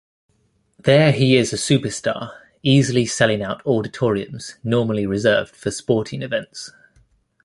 [0.79, 6.71] There he is a superstar easily selling out auditoriums normally reserved for sporting events.